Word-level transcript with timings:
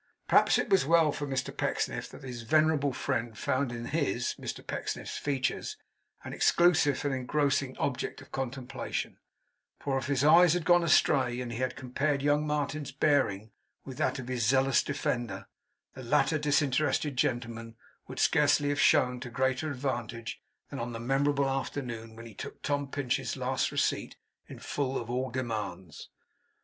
Perhaps 0.27 0.57
it 0.57 0.67
was 0.67 0.83
well 0.83 1.11
for 1.11 1.27
Mr 1.27 1.55
Pecksniff 1.55 2.09
that 2.09 2.23
his 2.23 2.41
venerable 2.41 2.91
friend 2.91 3.37
found 3.37 3.71
in 3.71 3.85
his 3.85 4.33
(Mr 4.39 4.65
Pecksniff's) 4.65 5.19
features 5.19 5.77
an 6.23 6.33
exclusive 6.33 7.05
and 7.05 7.13
engrossing 7.13 7.77
object 7.77 8.19
of 8.19 8.31
contemplation, 8.31 9.19
for 9.79 9.99
if 9.99 10.07
his 10.07 10.23
eyes 10.23 10.53
had 10.55 10.65
gone 10.65 10.83
astray, 10.83 11.39
and 11.39 11.51
he 11.51 11.59
had 11.59 11.75
compared 11.75 12.23
young 12.23 12.47
Martin's 12.47 12.91
bearing 12.91 13.51
with 13.85 13.97
that 13.99 14.17
of 14.17 14.27
his 14.27 14.43
zealous 14.43 14.81
defender, 14.81 15.45
the 15.93 16.01
latter 16.01 16.39
disinterested 16.39 17.15
gentleman 17.15 17.75
would 18.07 18.17
scarcely 18.17 18.69
have 18.69 18.81
shown 18.81 19.19
to 19.19 19.29
greater 19.29 19.69
advantage 19.69 20.41
than 20.71 20.79
on 20.79 20.93
the 20.93 20.99
memorable 20.99 21.47
afternoon 21.47 22.15
when 22.15 22.25
he 22.25 22.33
took 22.33 22.59
Tom 22.63 22.89
Pinch's 22.89 23.37
last 23.37 23.71
receipt 23.71 24.15
in 24.47 24.57
full 24.57 24.97
of 24.99 25.11
all 25.11 25.29
demands. 25.29 26.09